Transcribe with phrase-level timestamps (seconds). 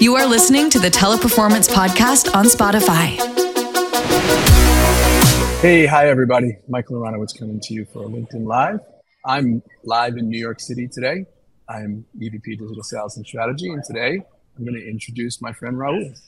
[0.00, 3.18] You are listening to the Teleperformance Podcast on Spotify.
[5.60, 6.56] Hey, hi, everybody.
[6.68, 8.80] Michael Aronowitz coming to you for LinkedIn Live.
[9.26, 11.26] I'm live in New York City today.
[11.68, 14.22] I'm EVP Digital Sales and Strategy, and today
[14.56, 16.18] I'm going to introduce my friend Raul.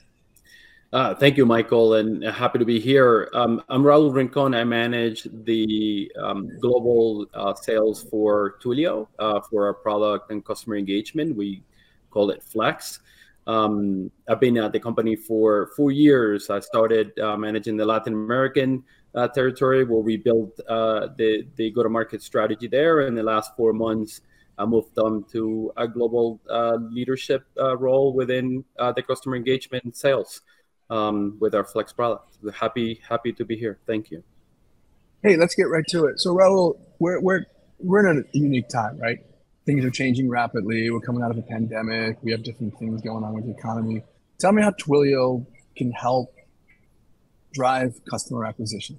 [0.93, 3.30] Uh, thank you, Michael, and happy to be here.
[3.32, 4.54] Um, I'm Raul Rincon.
[4.54, 10.77] I manage the um, global uh, sales for Twilio uh, for our product and customer
[10.77, 11.34] engagement.
[11.34, 11.62] We
[12.11, 13.00] call it Flex.
[13.47, 16.50] Um, I've been at the company for four years.
[16.50, 21.71] I started uh, managing the Latin American uh, territory where we built uh, the, the
[21.71, 23.00] go to market strategy there.
[23.07, 24.21] In the last four months,
[24.59, 29.97] I moved on to a global uh, leadership uh, role within uh, the customer engagement
[29.97, 30.43] sales
[30.91, 32.36] um, with our Flex product.
[32.55, 33.78] Happy, happy to be here.
[33.86, 34.22] Thank you.
[35.22, 36.20] Hey, let's get right to it.
[36.20, 37.47] So, Raul, we're, we're,
[37.78, 39.19] we're in a unique time, right?
[39.64, 40.91] Things are changing rapidly.
[40.91, 42.19] We're coming out of a pandemic.
[42.22, 44.02] We have different things going on with the economy.
[44.38, 46.34] Tell me how Twilio can help
[47.52, 48.98] drive customer acquisition.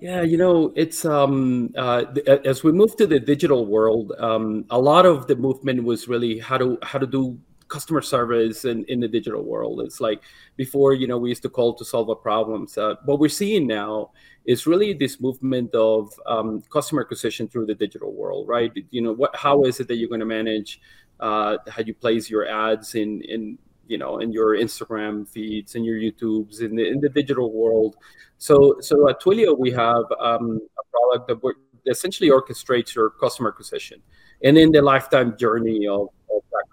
[0.00, 2.04] Yeah, you know, it's um, uh,
[2.44, 6.40] as we move to the digital world, um, a lot of the movement was really
[6.40, 7.38] how to how to do
[7.72, 9.80] customer service in, in the digital world.
[9.80, 10.20] It's like
[10.56, 12.68] before, you know, we used to call to solve a problem.
[12.68, 14.10] So what we're seeing now
[14.44, 18.70] is really this movement of um, customer acquisition through the digital world, right?
[18.90, 20.80] You know, what how is it that you're going to manage
[21.20, 25.84] uh, how you place your ads in in you know in your Instagram feeds and
[25.88, 27.96] your YouTubes in the in the digital world.
[28.38, 31.38] So so at Twilio we have um, a product that
[31.86, 33.98] essentially orchestrates your customer acquisition
[34.44, 36.64] and in the lifetime journey of, of that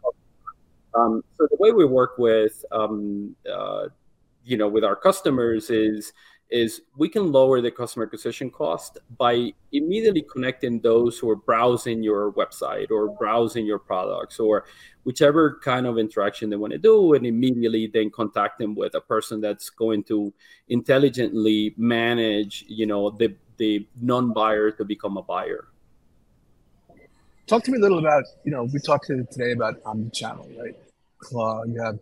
[0.96, 3.88] um, so the way we work with, um, uh,
[4.44, 6.14] you know, with our customers is
[6.50, 12.02] is we can lower the customer acquisition cost by immediately connecting those who are browsing
[12.02, 14.66] your website or browsing your products or
[15.04, 19.02] whichever kind of interaction they want to do and immediately then contact them with a
[19.02, 20.34] person that's going to
[20.70, 25.68] intelligently manage you know the the non-buyer to become a buyer
[27.50, 30.76] Talk to me a little about, you know, we talked today about omni-channel, right?
[31.32, 31.98] You have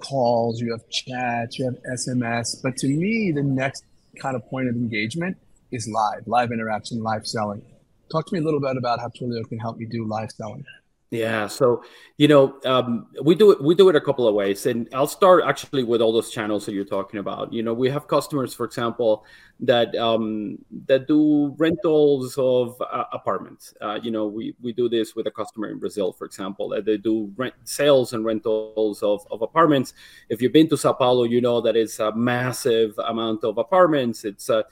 [0.00, 2.62] calls, you have chats, you have SMS.
[2.62, 3.82] But to me, the next
[4.22, 5.36] kind of point of engagement
[5.72, 7.60] is live, live interaction, live selling.
[8.08, 10.64] Talk to me a little bit about how Twilio can help me do live selling.
[11.10, 11.82] Yeah, so
[12.18, 13.62] you know, um, we do it.
[13.62, 16.66] We do it a couple of ways, and I'll start actually with all those channels
[16.66, 17.50] that you're talking about.
[17.50, 19.24] You know, we have customers, for example,
[19.60, 23.72] that um, that do rentals of uh, apartments.
[23.80, 26.84] Uh, you know, we we do this with a customer in Brazil, for example, that
[26.84, 29.94] they do rent sales and rentals of, of apartments.
[30.28, 34.26] If you've been to Sao Paulo, you know that it's a massive amount of apartments.
[34.26, 34.62] It's a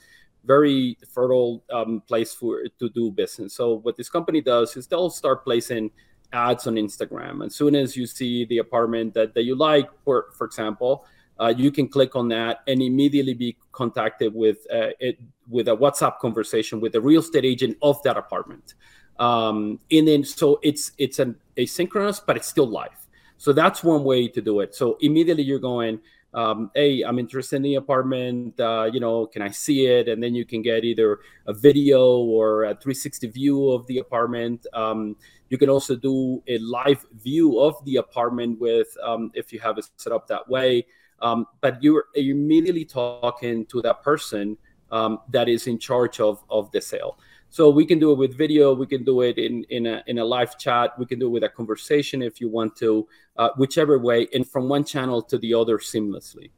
[0.45, 3.55] very fertile um, place for to do business.
[3.55, 5.89] So what this company does is they'll start placing
[6.33, 7.45] ads on Instagram.
[7.45, 11.05] As soon as you see the apartment that, that you like, for, for example,
[11.39, 15.75] uh, you can click on that and immediately be contacted with uh, it with a
[15.75, 18.73] WhatsApp conversation with the real estate agent of that apartment.
[19.19, 23.07] Um, and then so it's it's an asynchronous, but it's still live.
[23.37, 24.73] So that's one way to do it.
[24.73, 25.99] So immediately you're going,
[26.33, 28.59] um, hey, I'm interested in the apartment.
[28.59, 30.07] Uh, you know, can I see it?
[30.07, 34.65] And then you can get either a video or a 360 view of the apartment.
[34.73, 35.15] Um,
[35.49, 39.77] you can also do a live view of the apartment with um, if you have
[39.77, 40.85] it set up that way.
[41.21, 44.57] Um, but you're, immediately talking to that person
[44.91, 47.17] um, that is in charge of, of the sale.
[47.49, 48.73] So we can do it with video.
[48.73, 50.99] We can do it in in a in a live chat.
[50.99, 54.45] We can do it with a conversation if you want to, uh, whichever way, and
[54.45, 56.51] from one channel to the other seamlessly.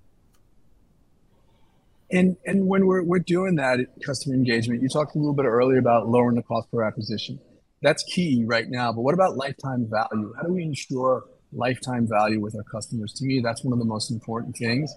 [2.11, 5.77] And and when we're we're doing that customer engagement, you talked a little bit earlier
[5.77, 7.39] about lowering the cost per acquisition
[7.81, 8.91] that's key right now.
[8.91, 10.33] But what about lifetime value?
[10.35, 13.13] How do we ensure lifetime value with our customers?
[13.13, 14.93] To me, that's one of the most important things.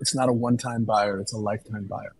[0.00, 2.14] It's not a one-time buyer; it's a lifetime buyer.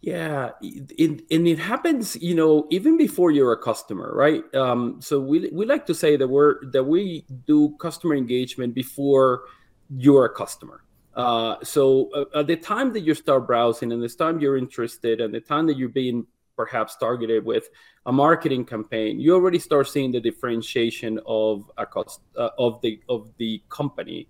[0.00, 4.42] Yeah, it, and it happens, you know, even before you're a customer, right?
[4.54, 9.42] Um, so we we like to say that we're that we do customer engagement before
[9.90, 10.84] you're a customer.
[11.14, 15.20] Uh, so uh, at the time that you start browsing, and the time you're interested,
[15.20, 16.26] and the time that you're being
[16.58, 17.70] perhaps targeted with
[18.06, 23.00] a marketing campaign, you already start seeing the differentiation of a cost uh, of the
[23.08, 24.20] of the company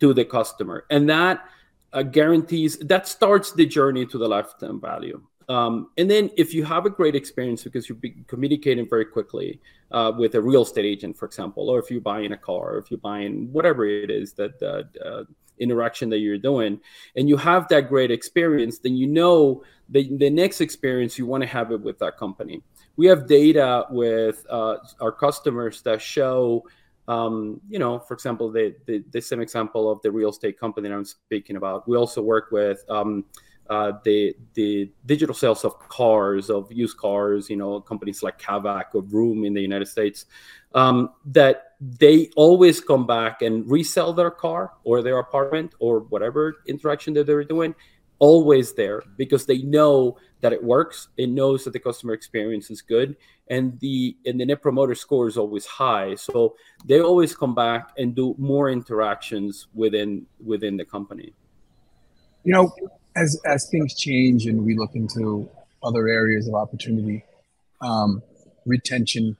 [0.00, 1.36] to the customer, and that
[1.92, 5.18] uh, guarantees that starts the journey to the lifetime value.
[5.48, 9.60] Um, and then if you have a great experience because you're communicating very quickly
[9.92, 12.78] uh, with a real estate agent, for example, or if you're buying a car, or
[12.78, 15.24] if you're buying whatever it is that uh,
[15.60, 16.80] interaction that you're doing
[17.16, 21.42] and you have that great experience then you know the, the next experience you want
[21.42, 22.62] to have it with that company
[22.96, 26.64] we have data with uh, our customers that show
[27.08, 30.88] um, you know, for example, the, the, the same example of the real estate company
[30.88, 31.88] that I'm speaking about.
[31.88, 33.24] We also work with um,
[33.68, 37.50] uh, the the digital sales of cars, of used cars.
[37.50, 40.26] You know, companies like Kavak or Vroom in the United States,
[40.74, 46.62] um, that they always come back and resell their car or their apartment or whatever
[46.66, 47.74] interaction that they're doing
[48.18, 52.82] always there because they know that it works it knows that the customer experience is
[52.82, 53.16] good
[53.48, 57.92] and the and the net promoter score is always high so they always come back
[57.96, 61.32] and do more interactions within within the company
[62.44, 62.72] you know
[63.18, 65.48] as as things change and we look into
[65.82, 67.24] other areas of opportunity
[67.80, 68.22] um,
[68.66, 69.36] retention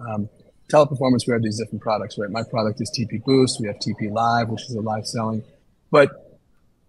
[0.00, 0.28] um,
[0.68, 4.10] teleperformance we have these different products right my product is tp boost we have tp
[4.10, 5.42] live which is a live selling
[5.90, 6.08] but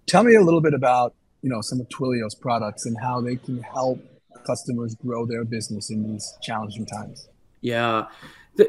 [0.08, 3.36] tell me a little bit about you know some of Twilio's products and how they
[3.36, 4.00] can help
[4.46, 7.28] customers grow their business in these challenging times.
[7.62, 8.08] Yeah.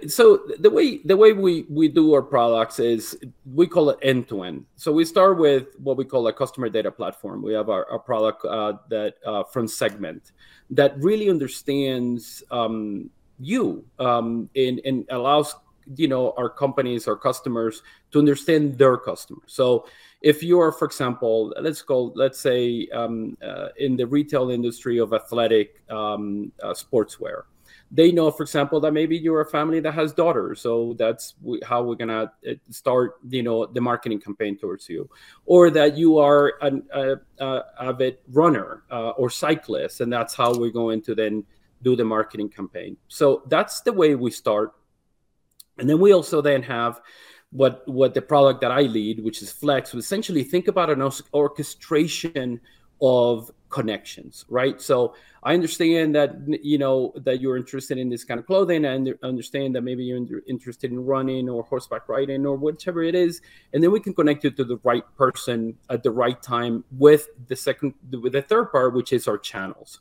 [0.07, 3.19] So the way the way we we do our products is
[3.53, 4.65] we call it end to end.
[4.77, 7.43] So we start with what we call a customer data platform.
[7.43, 10.33] We have our, our product uh, that uh, from Segment
[10.71, 15.55] that really understands um, you um, and, and allows
[15.97, 17.83] you know our companies our customers
[18.13, 19.85] to understand their customers so
[20.21, 24.99] if you are for example let's go let's say um, uh, in the retail industry
[24.99, 27.43] of athletic um, uh, sportswear
[27.95, 31.83] they know for example that maybe you're a family that has daughters so that's how
[31.83, 35.09] we're gonna uh, start you know the marketing campaign towards you.
[35.45, 40.55] Or that you are an a, a avid runner uh, or cyclist and that's how
[40.59, 41.45] we're going to then
[41.83, 42.97] do the marketing campaign.
[43.09, 44.73] So that's the way we start.
[45.79, 47.01] And then we also then have
[47.51, 51.03] what what the product that I lead, which is Flex, essentially think about an
[51.35, 52.61] orchestration
[53.01, 54.81] of connections, right?
[54.81, 59.13] So I understand that you know that you're interested in this kind of clothing, and
[59.25, 63.41] understand that maybe you're interested in running or horseback riding or whatever it is,
[63.73, 67.29] and then we can connect you to the right person at the right time with
[67.49, 70.01] the second with the third part, which is our channels,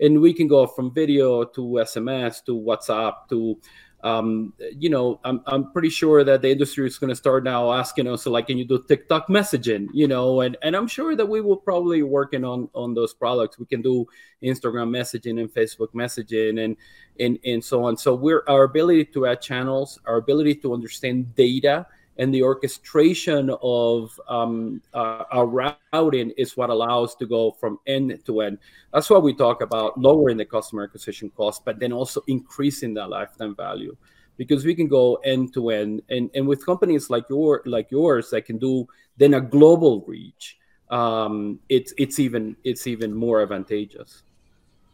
[0.00, 3.58] and we can go from video to SMS to WhatsApp to
[4.02, 7.72] um, you know, I'm, I'm pretty sure that the industry is going to start now
[7.72, 9.88] asking us, like, can you do TikTok messaging?
[9.92, 13.58] You know, and and I'm sure that we will probably working on on those products.
[13.58, 14.06] We can do
[14.42, 16.76] Instagram messaging and Facebook messaging and
[17.20, 17.96] and and so on.
[17.96, 21.86] So we're our ability to add channels, our ability to understand data
[22.18, 28.18] and the orchestration of um, uh, our routing is what allows to go from end
[28.26, 28.58] to end.
[28.92, 33.06] That's why we talk about lowering the customer acquisition cost, but then also increasing the
[33.06, 33.96] lifetime value,
[34.36, 38.30] because we can go end to end, and and with companies like your like yours
[38.30, 38.86] that can do
[39.16, 40.58] then a global reach,
[40.90, 44.22] um, it's it's even it's even more advantageous.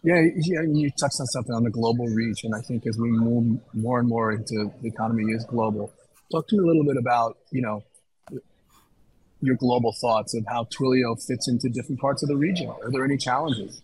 [0.05, 3.11] Yeah, yeah, you touched on something on the global reach, and I think as we
[3.11, 5.93] move more and more into the economy is global
[6.31, 7.83] Talk to me a little bit about, you know,
[9.41, 12.69] your global thoughts of how Twilio fits into different parts of the region.
[12.69, 13.83] Are there any challenges?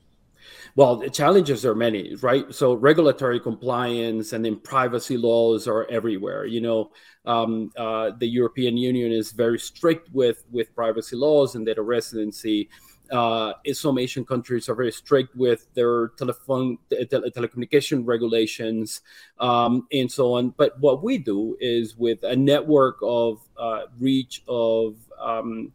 [0.76, 2.52] Well, the challenges are many, right?
[2.52, 6.44] So regulatory compliance and then privacy laws are everywhere.
[6.44, 6.90] You know,
[7.24, 12.68] um, uh, the European Union is very strict with with privacy laws and data residency
[13.14, 19.02] uh, some Asian countries are very strict with their telephone tele- telecommunication regulations
[19.38, 20.50] um, and so on.
[20.50, 25.72] But what we do is with a network of uh, reach of um,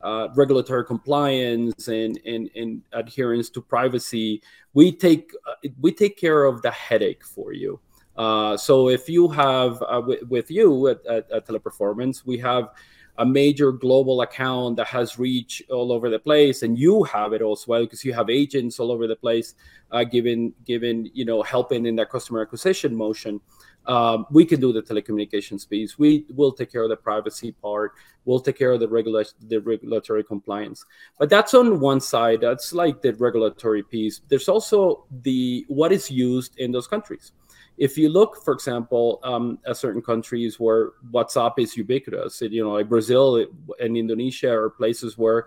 [0.00, 4.42] uh, regulatory compliance and, and, and adherence to privacy,
[4.74, 7.80] we take uh, we take care of the headache for you.
[8.16, 12.70] Uh, so if you have uh, w- with you at, at, at Teleperformance, we have
[13.18, 17.42] a major global account that has reach all over the place and you have it
[17.42, 19.54] as well because you have agents all over the place
[19.90, 23.40] uh, given given you know helping in that customer acquisition motion.
[23.86, 25.98] Um, we can do the telecommunications piece.
[25.98, 27.92] We will take care of the privacy part.
[28.26, 30.84] We'll take care of the regular the regulatory compliance.
[31.18, 32.42] But that's on one side.
[32.42, 34.20] That's like the regulatory piece.
[34.28, 37.32] There's also the what is used in those countries
[37.78, 42.72] if you look, for example, um, at certain countries where WhatsApp is ubiquitous, you know,
[42.72, 43.46] like Brazil
[43.80, 45.46] and Indonesia are places where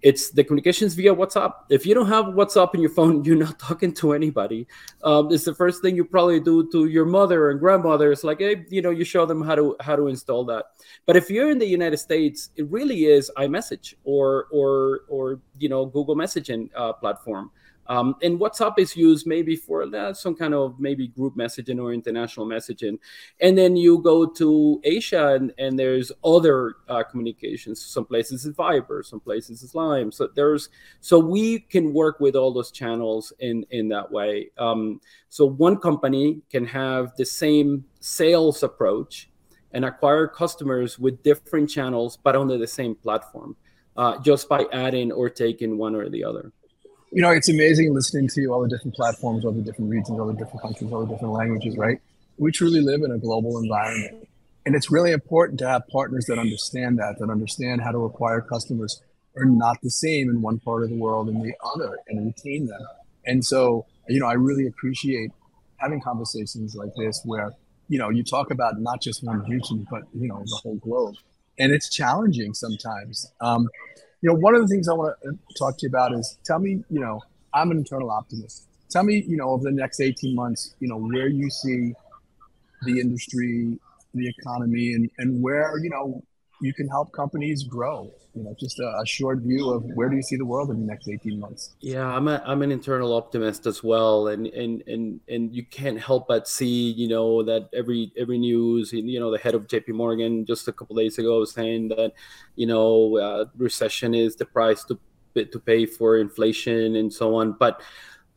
[0.00, 1.54] it's the communications via WhatsApp.
[1.70, 4.66] If you don't have WhatsApp in your phone, you're not talking to anybody.
[5.02, 8.12] Um, it's the first thing you probably do to your mother and grandmother.
[8.12, 10.66] It's like, hey, you know, you show them how to how to install that.
[11.04, 15.68] But if you're in the United States, it really is iMessage or or or you
[15.68, 17.50] know Google messaging uh, platform.
[17.88, 21.92] Um, and WhatsApp is used maybe for uh, some kind of maybe group messaging or
[21.92, 22.98] international messaging.
[23.40, 27.84] And then you go to Asia and, and there's other uh, communications.
[27.84, 30.12] Some places it's Viber, some places it's Line.
[30.12, 30.68] So there's
[31.00, 34.50] so we can work with all those channels in in that way.
[34.58, 39.30] Um, so one company can have the same sales approach
[39.72, 43.56] and acquire customers with different channels, but on the same platform,
[43.96, 46.52] uh, just by adding or taking one or the other.
[47.10, 50.26] You know, it's amazing listening to all the different platforms, all the different regions, all
[50.26, 52.00] the different countries, all the different languages, right?
[52.36, 54.28] We truly live in a global environment.
[54.66, 58.42] And it's really important to have partners that understand that, that understand how to acquire
[58.42, 59.00] customers
[59.36, 62.66] are not the same in one part of the world and the other and retain
[62.66, 62.80] them.
[63.24, 65.30] And so, you know, I really appreciate
[65.78, 67.52] having conversations like this where
[67.88, 71.14] you know you talk about not just one region but you know the whole globe
[71.58, 73.68] and it's challenging sometimes um,
[74.20, 76.38] you know one of the things i want to uh, talk to you about is
[76.44, 77.20] tell me you know
[77.54, 78.64] i'm an internal optimist.
[78.90, 81.92] Tell me you know over the next 18 months you know where you see
[82.82, 83.78] the industry
[84.14, 86.22] the economy and and where you know
[86.60, 90.16] you can help companies grow you know just a, a, short view of where do
[90.16, 91.74] you see the world in the next 18 months.
[91.80, 96.00] Yeah i'm a, i'm an internal optimist as well and and and and you can't
[96.00, 99.88] help but see you know that every every news you know the head of jp
[99.88, 102.12] morgan just a couple days ago was saying that
[102.56, 104.98] you know uh, recession is the price to
[105.34, 107.52] to pay for inflation and so on.
[107.52, 107.80] But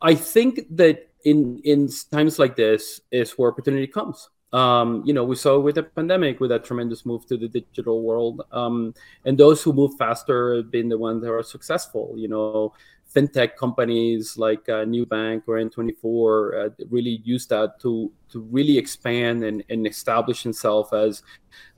[0.00, 5.24] i think that in in times like this is where opportunity comes um, you know,
[5.24, 8.42] we saw with the pandemic with that tremendous move to the digital world.
[8.52, 8.94] Um,
[9.24, 12.14] and those who move faster have been the ones that are successful.
[12.16, 12.74] You know,
[13.14, 19.44] fintech companies like uh, Nubank or N24 uh, really use that to to really expand
[19.44, 21.22] and, and establish themselves as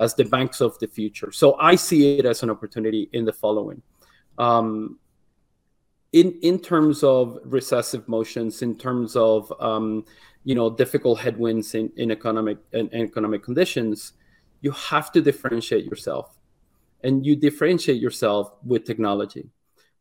[0.01, 1.31] as the banks of the future.
[1.31, 3.83] So I see it as an opportunity in the following.
[4.39, 4.99] Um,
[6.13, 10.05] in in terms of recessive motions, in terms of um,
[10.45, 14.13] you know difficult headwinds in, in economic in economic conditions
[14.65, 16.39] you have to differentiate yourself.
[17.03, 19.51] And you differentiate yourself with technology.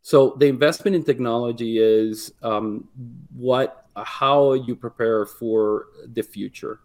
[0.01, 2.87] So the investment in technology is um,
[3.35, 6.79] what how you prepare for the future.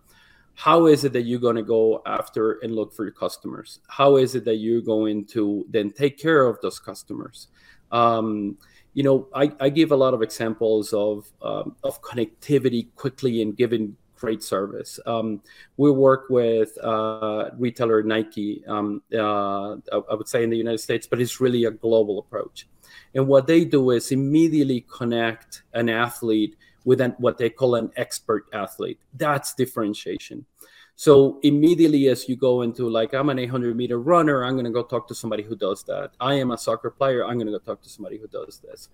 [0.55, 3.79] How is it that you're going to go after and look for your customers?
[3.87, 7.47] How is it that you're going to then take care of those customers?
[7.93, 8.59] Um,
[8.99, 13.57] you know, I, I give a lot of examples of um, of connectivity quickly and
[13.57, 14.99] giving great service.
[15.07, 15.41] Um,
[15.77, 19.75] we work with uh, retailer Nike, um, uh,
[20.11, 22.67] I would say in the United States, but it's really a global approach.
[23.15, 27.93] And what they do is immediately connect an athlete with an, what they call an
[27.95, 28.99] expert athlete.
[29.15, 30.45] That's differentiation.
[30.99, 34.73] So immediately, as you go into like, I'm an 800 meter runner, I'm going to
[34.73, 36.11] go talk to somebody who does that.
[36.19, 38.89] I am a soccer player, I'm going to go talk to somebody who does this.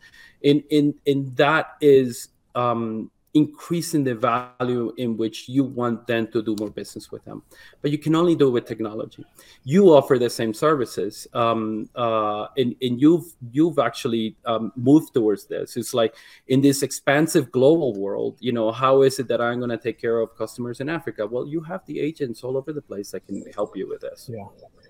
[0.45, 6.41] And in in that is um, increasing the value in which you want them to
[6.41, 7.43] do more business with them.
[7.83, 9.25] But you can only do it with technology.
[9.65, 15.47] You offer the same services, um, uh, and, and you've you've actually um, moved towards
[15.47, 15.77] this.
[15.77, 16.15] It's like
[16.47, 20.01] in this expansive global world, you know, how is it that I'm going to take
[20.01, 21.27] care of customers in Africa?
[21.27, 24.31] Well, you have the agents all over the place that can help you with this.
[24.33, 24.45] Yeah,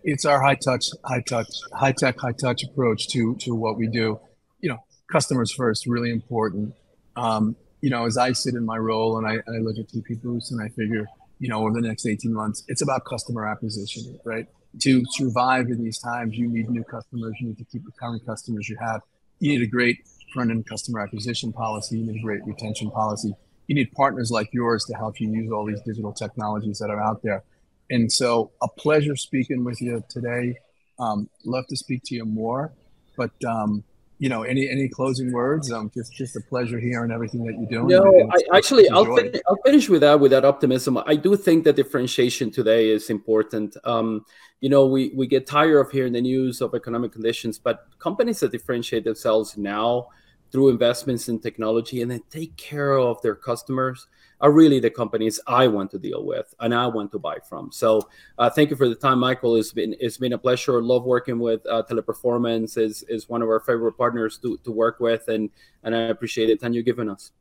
[0.05, 3.87] it's our high touch, high touch, high tech, high touch approach to to what we
[3.87, 4.21] do.
[4.61, 4.79] You know,
[5.11, 6.75] customers first, really important.
[7.17, 10.19] Um, you know, as I sit in my role and I, I look at TP
[10.23, 11.07] Boost and I figure,
[11.39, 14.47] you know, over the next 18 months, it's about customer acquisition, right?
[14.81, 17.35] To survive in these times, you need new customers.
[17.39, 19.03] You need to keep the current customers you have.
[19.39, 19.99] You need a great
[20.33, 21.99] front end customer acquisition policy.
[21.99, 23.35] You need a great retention policy.
[23.67, 27.03] You need partners like yours to help you use all these digital technologies that are
[27.03, 27.45] out there.
[27.91, 30.57] And so, a pleasure speaking with you today.
[30.99, 32.73] Um, love to speak to you more,
[33.19, 33.85] but um,
[34.25, 35.71] you know, any any closing words?
[35.71, 37.89] Um, just just a pleasure hearing everything that you're doing.
[37.89, 40.97] No, I, actually, I'll finish, I'll finish with that with that optimism.
[41.05, 43.77] I do think that differentiation today is important.
[43.85, 44.25] Um,
[44.63, 48.41] you know, we we get tired of hearing the news of economic conditions, but companies
[48.41, 50.09] that differentiate themselves now
[50.51, 54.07] through investments in technology and then take care of their customers
[54.41, 57.73] are really the companies I want to deal with and I want to buy from.
[57.73, 59.57] So uh, thank you for the time, Michael.
[59.57, 60.83] It's been it's been a pleasure.
[60.83, 62.77] Love working with uh, Teleperformance.
[62.77, 65.51] is is one of our favorite partners to, to work with, and
[65.83, 67.33] and I appreciate the time you've given us.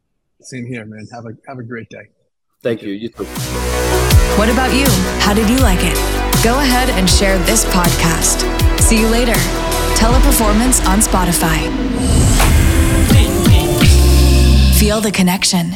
[0.41, 1.07] Same here, man.
[1.11, 2.07] Have a have a great day.
[2.61, 2.93] Thank, thank you.
[2.93, 3.25] You too.
[4.37, 4.87] What about you?
[5.19, 5.95] How did you like it?
[6.43, 8.43] Go ahead and share this podcast.
[8.81, 9.35] See you later.
[9.95, 11.69] Teleperformance on Spotify.
[14.77, 15.75] Feel the connection.